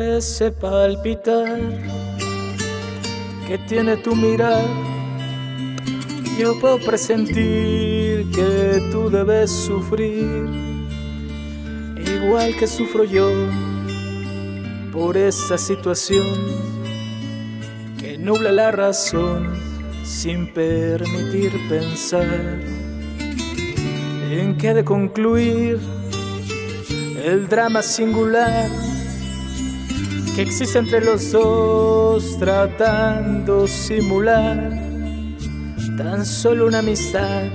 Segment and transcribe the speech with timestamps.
[0.00, 1.58] ese palpitar
[3.46, 4.64] que tiene tu mirar.
[6.38, 10.46] Yo puedo presentir que tú debes sufrir,
[11.96, 13.30] igual que sufro yo
[14.92, 16.26] por esa situación
[17.98, 19.54] que nubla la razón
[20.04, 22.60] sin permitir pensar
[24.30, 25.78] en qué de concluir
[27.24, 28.87] el drama singular
[30.38, 34.70] que existe entre los dos tratando simular
[35.96, 37.46] tan solo una amistad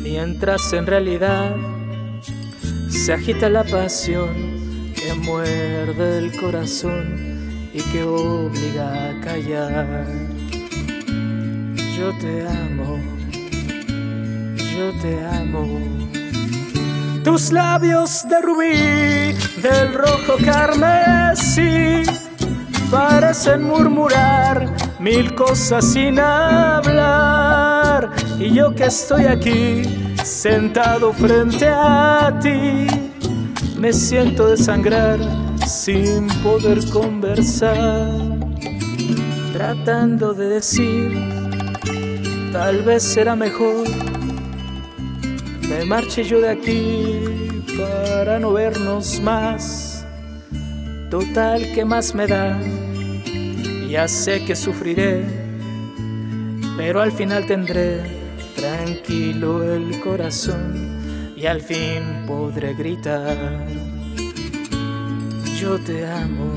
[0.00, 1.56] mientras en realidad
[2.88, 10.06] se agita la pasión que muerde el corazón y que obliga a callar.
[11.98, 13.00] Yo te amo,
[14.76, 15.97] yo te amo.
[17.28, 22.02] Tus labios de rubí, del rojo carmesí,
[22.90, 28.08] parecen murmurar mil cosas sin hablar.
[28.38, 29.82] Y yo que estoy aquí,
[30.24, 32.86] sentado frente a ti,
[33.76, 35.18] me siento desangrar
[35.66, 38.08] sin poder conversar,
[39.52, 41.12] tratando de decir,
[42.52, 44.07] tal vez será mejor
[45.68, 47.20] me marche yo de aquí
[47.76, 50.04] para no vernos más.
[51.10, 52.60] Total, que más me da?
[53.88, 55.24] Ya sé que sufriré,
[56.76, 58.02] pero al final tendré
[58.54, 63.36] tranquilo el corazón y al fin podré gritar.
[65.58, 66.52] Yo te amo,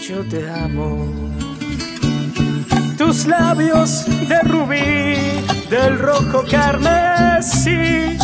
[0.00, 1.25] yo te amo.
[3.06, 5.14] Tus labios de rubí
[5.70, 8.18] del rojo carmesí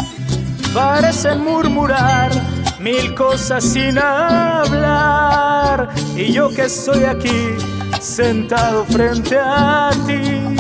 [0.75, 2.33] parecen murmurar
[2.81, 5.89] mil cosas sin hablar.
[6.17, 7.55] Y yo que estoy aquí
[8.01, 10.57] sentado frente a ti,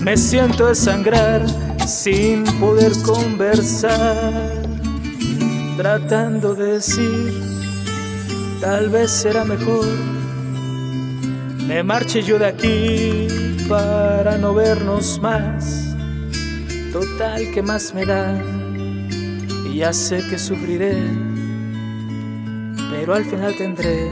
[0.00, 1.44] me siento desangrar
[1.84, 4.62] sin poder conversar,
[5.76, 7.42] tratando de decir,
[8.60, 9.88] tal vez será mejor.
[11.66, 13.21] Me marche yo de aquí
[13.72, 15.96] para no vernos más
[16.92, 18.38] Total, que más me da?
[19.66, 20.94] Y ya sé que sufriré,
[22.90, 24.10] pero al final tendré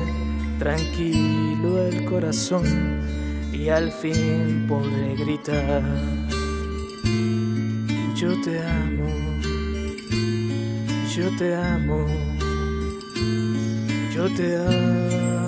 [0.59, 2.65] tranquilo el corazón
[3.53, 5.82] y al fin podré gritar.
[8.16, 9.10] Yo te amo,
[11.15, 12.06] yo te amo,
[14.15, 15.40] yo te amo.